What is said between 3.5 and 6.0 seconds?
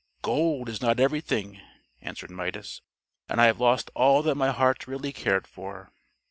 lost all that my heart really cared for."